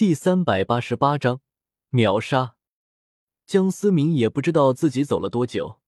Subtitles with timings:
[0.00, 1.42] 第三百八十八章
[1.90, 2.54] 秒杀。
[3.44, 5.78] 江思明也不知道自己走了多久，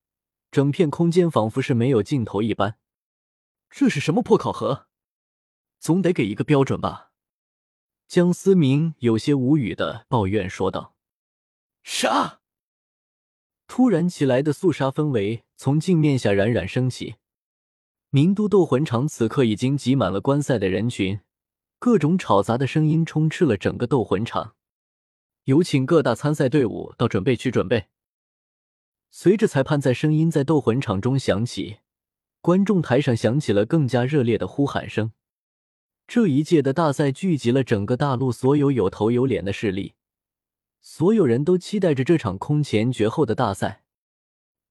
[0.51, 2.77] 整片空间仿佛是没有尽头一般。
[3.71, 4.87] 这是什么破考核？
[5.79, 7.13] 总得给一个标准吧？
[8.07, 10.95] 江思明有些无语的抱怨说道。
[11.83, 12.41] 杀！
[13.67, 17.15] 突然起来的肃杀氛围从镜面下冉冉升起。
[18.11, 21.19] 名都斗魂场此刻已经挤满了观赛的人群。
[21.83, 24.55] 各种吵杂的声音充斥了整个斗魂场，
[25.47, 27.87] 有请各大参赛队伍到准备区准备。
[29.11, 31.79] 随着裁判在声音在斗魂场中响起，
[32.41, 35.11] 观众台上响起了更加热烈的呼喊声。
[36.07, 39.95] 这一届的大赛聚集了整个大陆所有有头有脸的势力，
[40.81, 43.83] 所有人都期待着这场空前绝后的大赛。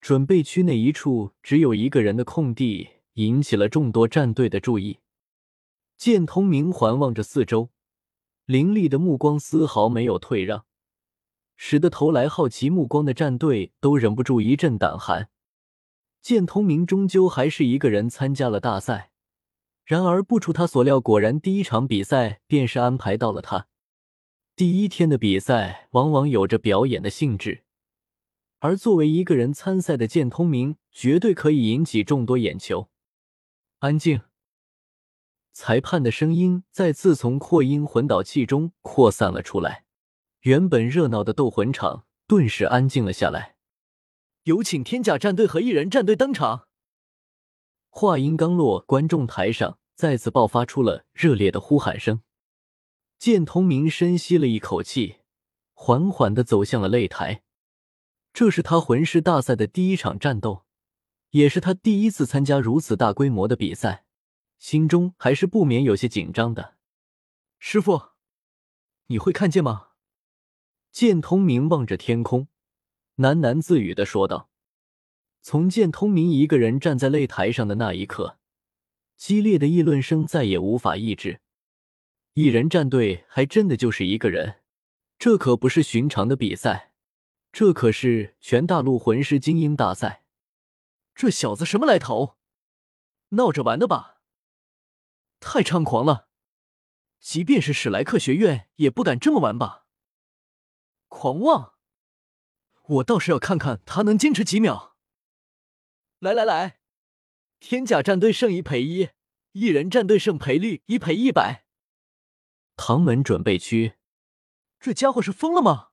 [0.00, 5.00] 准备区内一处只有一个人的空地，引起了众多战队的注意。
[6.02, 7.70] 剑通明环望着四周，
[8.44, 10.66] 凌厉的目光丝毫没有退让，
[11.54, 15.28] 使得投来好奇目光的战队都忍不住一阵胆寒。
[16.20, 19.12] 剑通明终究还是一个人参加了大赛，
[19.84, 23.68] 然而不出他所料，果然第一场比赛便是安排到了他。
[24.56, 27.62] 第一天的比赛往往有着表演的性质，
[28.58, 32.88] 而作为一个人参赛的剑通明，绝对可以引起众多眼球。
[33.78, 34.22] 安静。
[35.52, 39.84] 裁判的声音再次从扩音混导器中扩散了出来，
[40.40, 43.56] 原本热闹的斗魂场顿时安静了下来。
[44.44, 46.66] 有请天甲战队和异人战队登场。
[47.90, 52.22] 话音刚落，观众台上再次爆发出了热烈的呼喊声。
[53.18, 55.18] 剑通明深吸了一口气，
[55.74, 57.42] 缓缓的走向了擂台。
[58.32, 60.64] 这是他魂师大赛的第一场战斗，
[61.30, 64.06] 也是他第一次参加如此大规模的比赛。
[64.62, 66.76] 心中还是不免有些紧张的。
[67.58, 68.10] 师傅，
[69.06, 69.88] 你会看见吗？
[70.92, 72.46] 剑通明望着天空，
[73.16, 74.50] 喃喃自语的说道。
[75.40, 78.38] 从剑通明一个人站在擂台上的那一刻，
[79.16, 81.40] 激烈的议论声再也无法抑制。
[82.34, 84.60] 一人战队还真的就是一个人，
[85.18, 86.92] 这可不是寻常的比赛，
[87.50, 90.22] 这可是全大陆魂师精英大赛。
[91.16, 92.36] 这小子什么来头？
[93.30, 94.11] 闹着玩的吧？
[95.42, 96.28] 太猖狂了！
[97.18, 99.86] 即便是史莱克学院也不敢这么玩吧？
[101.08, 101.74] 狂妄！
[102.84, 104.96] 我倒是要看看他能坚持几秒。
[106.20, 106.78] 来来来，
[107.58, 109.10] 天甲战队胜一赔一，
[109.52, 111.66] 一人战队胜赔率一赔一百。
[112.76, 113.94] 唐门准备区，
[114.78, 115.90] 这家伙是疯了吗？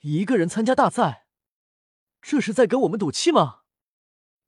[0.00, 1.26] 一个人参加大赛，
[2.22, 3.62] 这是在跟我们赌气吗？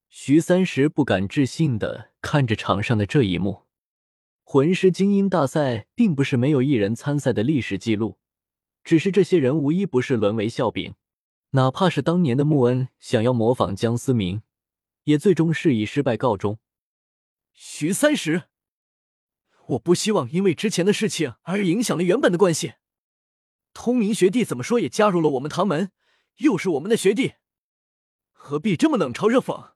[0.09, 3.66] 徐三石不敢置信的看着场上的这一幕。
[4.49, 8.21] 魂师精英大赛并不是没有一人参赛的历史记录，
[8.85, 10.95] 只是这些人无一不是沦为笑柄。
[11.51, 14.43] 哪怕是当年的穆恩想要模仿江思明，
[15.03, 16.61] 也最终是以失败告终。
[17.53, 18.45] 徐三石，
[19.67, 22.75] 我不希望因为之前的事情而影响了原本的关系。
[23.75, 25.91] 通明学弟怎么说也加入了我们唐门，
[26.37, 27.33] 又是我们的学弟，
[28.31, 29.73] 何必这么冷嘲热讽？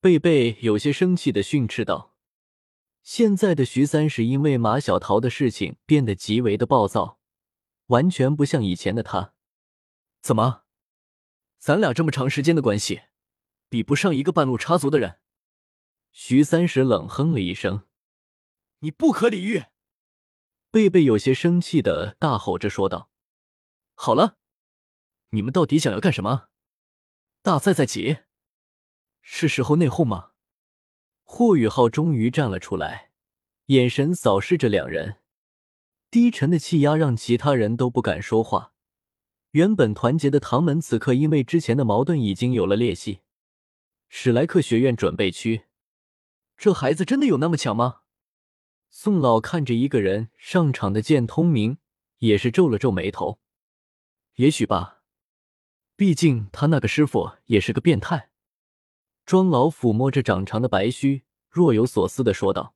[0.00, 2.13] 贝贝有些生气的训斥道。
[3.04, 7.20] 现在的徐三石因为马小桃的事情变得极为的暴躁，
[7.88, 9.34] 完全不像以前的他。
[10.22, 10.62] 怎么，
[11.58, 13.02] 咱俩这么长时间的关系，
[13.68, 15.20] 比不上一个半路插足的人？
[16.12, 17.86] 徐三石冷哼了一声
[18.80, 19.64] ：“你不可理喻！”
[20.72, 23.10] 贝贝有些生气的大吼着说道
[23.92, 24.38] ：“好了，
[25.30, 26.48] 你们到底想要干什么？
[27.42, 28.20] 大赛在即，
[29.20, 30.30] 是时候内讧吗？”
[31.36, 33.10] 霍雨浩终于站了出来，
[33.66, 35.16] 眼神扫视着两人，
[36.08, 38.72] 低沉的气压让其他人都不敢说话。
[39.50, 43.22] 原本团结的唐门，此刻因为之前的矛盾已经有了裂隙。
[44.08, 45.64] 史莱克学院准备区，
[46.56, 48.02] 这孩子真的有那么强吗？
[48.88, 51.78] 宋老看着一个人上场的剑通明，
[52.18, 53.40] 也是皱了皱眉头。
[54.36, 55.02] 也许吧，
[55.96, 58.30] 毕竟他那个师傅也是个变态。
[59.26, 62.74] 庄老抚摸着长长的白须，若有所思的说道：“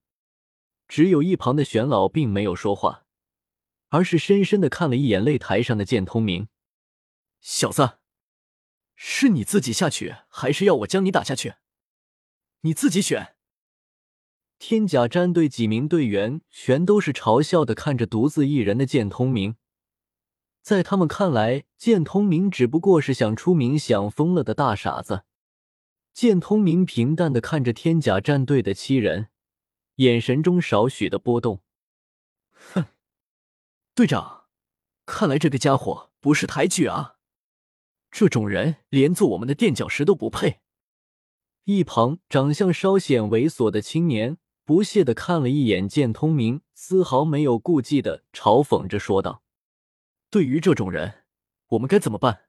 [0.89, 3.05] 只有一旁的玄老并没有说话，
[3.89, 6.49] 而是深深的看了一眼擂台上的剑通明。
[7.41, 7.99] 小子，
[8.97, 11.57] 是你自己下去，还是要我将你打下去？
[12.63, 13.35] 你自己选。”
[14.59, 19.57] 天甲战队几名队员全都是嘲笑的看着独自一人的剑通明，
[20.63, 25.25] 在他们看来，剑通明只不过是想出名想疯了的大傻子。
[26.19, 29.29] 剑通明平淡的看着天甲战队的七人，
[29.99, 31.63] 眼神中少许的波动。
[32.51, 32.87] 哼，
[33.95, 34.47] 队长，
[35.07, 37.19] 看来这个家伙不是抬举啊！
[38.11, 40.59] 这种人连做我们的垫脚石都不配。
[41.67, 49.45] 一旁长相稍显猥琐的青年不屑的看了一眼剑通明，丝毫没有顾忌的嘲讽着说道
[50.31, 51.23] ：“对于这种人，
[51.69, 52.47] 我们该怎么办？”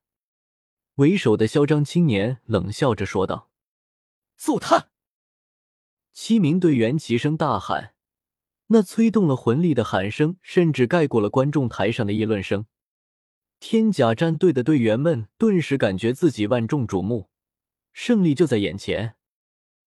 [0.98, 3.49] 为首的嚣张青年冷笑着说道
[4.40, 4.90] ：“揍他！”
[6.14, 7.94] 七名队员齐声大喊。
[8.72, 12.68] 那催动了魂力的喊声，甚至盖过了观众台上的议论声。
[13.60, 17.32] 天甲战队的队员们顿时感觉自己万众瞩目，
[17.94, 19.16] 胜利就在眼前。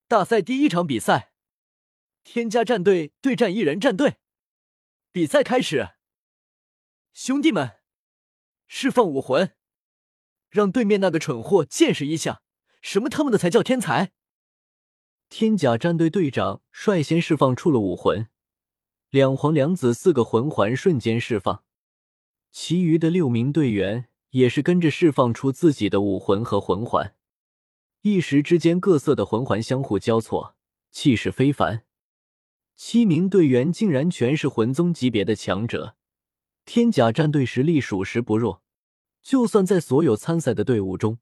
[0.09, 1.33] 大赛第一场比赛，
[2.25, 4.17] 天加战队对战一人战队，
[5.13, 5.91] 比赛开始。
[7.13, 7.77] 兄弟们，
[8.67, 9.55] 释放武魂，
[10.51, 12.43] 让对面那个蠢货见识一下，
[12.81, 14.13] 什么他妈的才叫天才！
[15.35, 18.29] 天甲战队队长率先释放出了武魂。
[19.09, 21.65] 两皇两子四个魂环瞬间释放，
[22.51, 27.15] 其余的六名队员也是跟着释放出自己的武魂和魂环。
[28.03, 30.55] 一时之间，各色的魂环相互交错，
[30.91, 31.85] 气势非凡。
[32.77, 35.97] 七名队员竟然全是魂宗级别的强者，
[36.67, 38.63] 天甲战队实力属实不弱，
[39.23, 41.17] 就算在所有参赛的队伍中，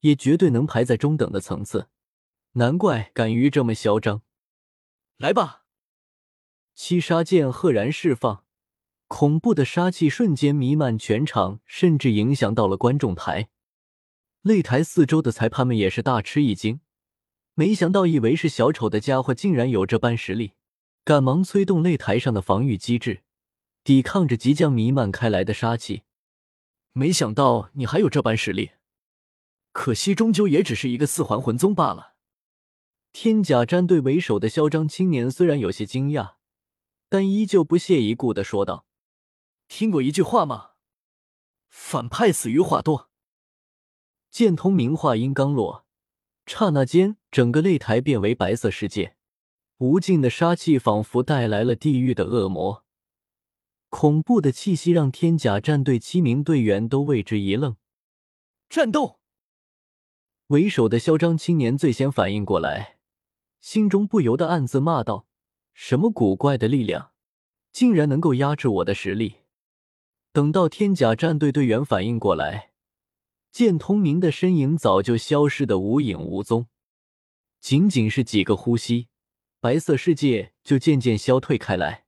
[0.00, 1.88] 也绝对能排在中等的层次。
[2.58, 4.22] 难怪敢于这么嚣张！
[5.18, 5.64] 来吧！
[6.74, 8.44] 七杀剑赫然释放，
[9.08, 13.50] 恐怖的杀气瞬间弥漫全场，甚至影响到了观众台。
[14.42, 16.80] 擂台四周的裁判们也是大吃一惊，
[17.52, 20.52] 没想到以为是小丑的家伙竟然有这般实力，
[21.04, 23.22] 赶忙催动擂台上的防御机制，
[23.84, 26.04] 抵抗着即将弥漫开来的杀气。
[26.94, 28.70] 没想到你还有这般实力，
[29.72, 32.14] 可惜终究也只是一个四环魂宗罢了。
[33.18, 36.34] 天甲战队为首的嚣张青年虽然有些惊讶。
[37.08, 38.84] 但依旧不屑一顾的说道
[39.68, 40.72] ：“听过一句话吗？
[41.70, 43.08] 反派死于话多。”
[44.30, 45.86] 剑通明话音刚落，
[46.44, 49.16] 刹那间，整个擂台变为白色世界，
[49.78, 52.84] 无尽的杀气仿佛带来了地狱的恶魔，
[53.88, 57.76] 恐怖的气息让天甲战队七名队员都为之一愣。
[58.68, 59.20] 战斗！
[60.48, 62.95] 为首的嚣张青年最先反应过来，
[63.66, 65.26] 心中不由得暗自骂道。
[65.74, 67.10] 什么古怪的力量，
[67.72, 69.38] 竟然能够压制我的实力？
[70.30, 72.70] 等到天甲战队队员反应过来，
[73.50, 76.68] 见通明的身影早就消失的无影无踪。
[77.60, 79.08] 仅仅是几个呼吸，
[79.58, 82.04] 白色世界就渐渐消退开来。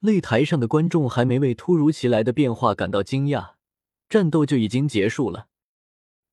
[0.00, 3.54] 擂台上的观众还没为突如其来的变化感到惊讶，
[4.08, 5.48] 战斗就已经结束了。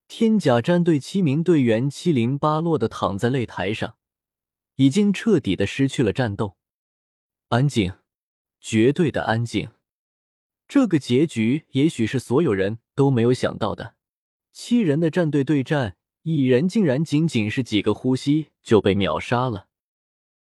[0.07, 3.95] 天甲战队七名队员七零八落的躺在擂台上。
[4.77, 6.55] 已经彻底的失去了战斗，
[7.49, 7.93] 安静，
[8.61, 9.71] 绝对的安静。
[10.67, 13.95] 这个结局也许是所有人都没有想到的。
[14.51, 19.66] 七人的战队对战，一人竟然仅仅是几个呼吸就被秒杀了。